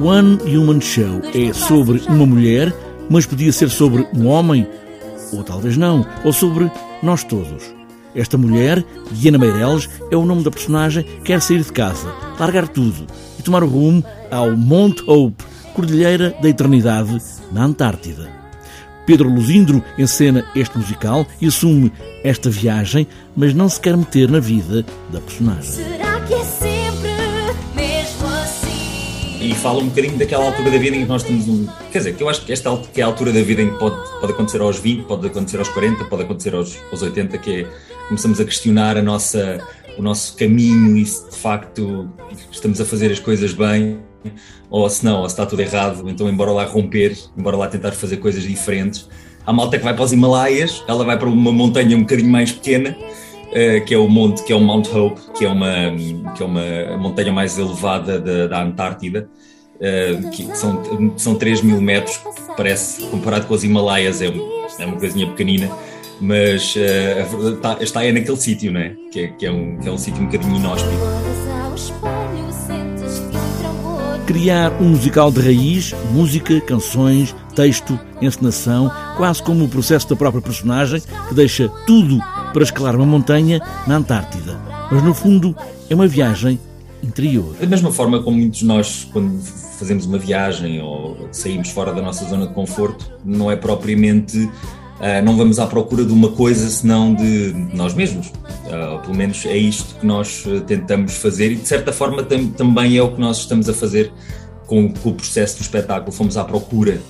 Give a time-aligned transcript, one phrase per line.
[0.00, 2.72] One Human Show é sobre uma mulher,
[3.10, 4.64] mas podia ser sobre um homem,
[5.32, 6.70] ou talvez não, ou sobre
[7.02, 7.64] nós todos.
[8.14, 12.68] Esta mulher, Diana Meireles, é o nome da personagem que quer sair de casa, largar
[12.68, 13.06] tudo
[13.36, 15.42] e tomar o rumo ao Mount Hope,
[15.74, 17.20] Cordilheira da Eternidade,
[17.50, 18.30] na Antártida.
[19.04, 24.38] Pedro Luzindro encena este musical e assume esta viagem, mas não se quer meter na
[24.38, 26.07] vida da personagem.
[29.40, 31.66] E fala um bocadinho daquela altura da vida em que nós temos um.
[31.92, 33.78] Quer dizer, que eu acho que esta que é a altura da vida em que
[33.78, 37.60] pode, pode acontecer aos 20, pode acontecer aos 40, pode acontecer aos, aos 80, que
[37.60, 37.66] é
[38.08, 39.64] começamos a questionar a nossa,
[39.96, 42.10] o nosso caminho e se de facto
[42.50, 44.00] estamos a fazer as coisas bem
[44.68, 47.92] ou se não, ou se está tudo errado, então embora lá romper, embora lá tentar
[47.92, 49.08] fazer coisas diferentes.
[49.46, 52.52] A malta que vai para os Himalaias, ela vai para uma montanha um bocadinho mais
[52.52, 52.96] pequena,
[53.48, 55.94] uh, que é o monte, que é o Mount Hope, que é uma,
[56.36, 59.28] que é uma montanha mais elevada da, da Antártida,
[59.76, 60.82] uh, que são,
[61.16, 62.20] são 3 mil metros,
[62.56, 65.70] parece, comparado com os Himalaias, é, é uma coisinha pequenina,
[66.20, 68.94] mas uh, está, está naquele sítio, não é?
[69.12, 70.98] Que é, que é um, que é um sítio um bocadinho inóspito.
[74.26, 80.40] Criar um musical de raiz, música, canções, texto, encenação, quase como o processo da própria
[80.40, 82.20] personagem, que deixa tudo
[82.52, 84.56] para escalar uma montanha na Antártida.
[84.92, 85.56] Mas no fundo
[85.90, 86.56] é uma viagem
[87.02, 87.56] interior.
[87.60, 89.40] Da mesma forma como muitos de nós, quando
[89.76, 94.48] fazemos uma viagem ou saímos fora da nossa zona de conforto, não é propriamente.
[95.00, 98.30] ah, não vamos à procura de uma coisa senão de nós mesmos.
[98.70, 102.22] Ah, ou pelo menos é isto que nós ah, tentamos fazer e de certa forma
[102.22, 104.12] tam- também é o que nós estamos a fazer
[104.66, 106.12] com, com o processo do espetáculo.
[106.12, 107.00] Fomos à procura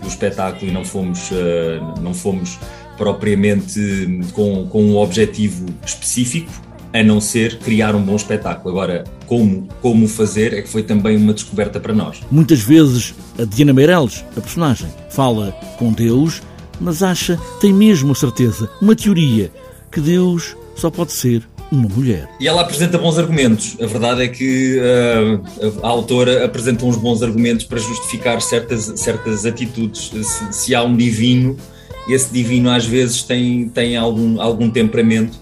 [0.00, 2.58] do espetáculo e não fomos, ah, não fomos
[2.96, 6.50] propriamente hum, com, com um objetivo específico,
[6.92, 8.70] a não ser criar um bom espetáculo.
[8.70, 12.20] Agora, como, como fazer é que foi também uma descoberta para nós.
[12.30, 16.42] Muitas vezes a Diana Meireles, a personagem, fala com Deus,
[16.80, 19.52] mas acha, tem mesmo a certeza, uma teoria,
[19.92, 22.28] que Deus só pode ser uma mulher.
[22.40, 23.76] E ela apresenta bons argumentos.
[23.80, 29.44] A verdade é que ah, a, autora apresenta uns bons argumentos para justificar certas, certas
[29.44, 30.10] atitudes.
[30.10, 31.56] Se, se há um divino,
[32.08, 35.38] esse divino às vezes tem, tem algum, algum temperamento.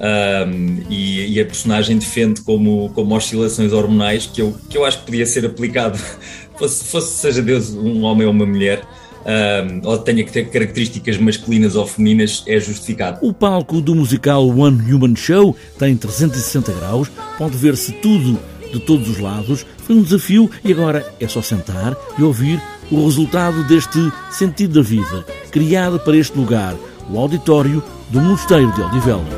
[0.00, 0.46] ah,
[0.90, 5.06] e, e a personagem defende como, como oscilações hormonais que eu, que eu acho que
[5.06, 5.98] podia ser aplicado,
[6.58, 8.82] fosse, fosse seja Deus um homem ou uma mulher,
[9.24, 13.18] ah, ou tenha que ter características masculinas ou femininas, é justificado.
[13.26, 18.38] O palco do musical One Human Show tem 360 graus, pode ver-se tudo
[18.72, 19.66] de todos os lados.
[19.78, 23.98] Foi um desafio e agora é só sentar e ouvir o resultado deste
[24.30, 26.74] sentido da vida, criado para este lugar,
[27.10, 29.37] o auditório do Mosteiro de Odivelas.